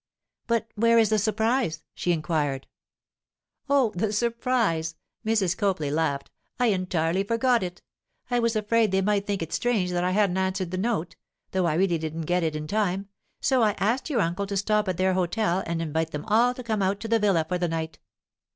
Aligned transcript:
'But 0.47 0.67
where 0.73 0.97
is 0.97 1.09
the 1.11 1.19
surprise?' 1.19 1.83
she 1.93 2.11
inquired. 2.11 2.65
'Oh, 3.69 3.91
the 3.95 4.11
surprise!' 4.11 4.95
Mrs. 5.23 5.55
Copley 5.55 5.91
laughed. 5.91 6.31
'I 6.59 6.65
entirely 6.71 7.23
forgot 7.23 7.61
it. 7.61 7.83
I 8.31 8.39
was 8.39 8.55
afraid 8.55 8.89
they 8.91 9.03
might 9.03 9.27
think 9.27 9.43
it 9.43 9.53
strange 9.53 9.91
that 9.91 10.03
I 10.03 10.09
hadn't 10.09 10.39
answered 10.39 10.71
the 10.71 10.77
note—though 10.79 11.67
I 11.67 11.75
really 11.75 11.99
didn't 11.99 12.21
get 12.25 12.41
it 12.41 12.55
in 12.55 12.65
time—so 12.65 13.61
I 13.61 13.73
asked 13.77 14.09
your 14.09 14.21
uncle 14.21 14.47
to 14.47 14.57
stop 14.57 14.87
at 14.87 14.97
their 14.97 15.13
hotel 15.13 15.61
and 15.67 15.83
invite 15.83 16.09
them 16.09 16.25
all 16.25 16.55
to 16.55 16.63
come 16.63 16.81
out 16.81 16.99
to 17.01 17.07
the 17.07 17.19
villa 17.19 17.45
for 17.47 17.59
the 17.59 17.67
night. 17.67 17.99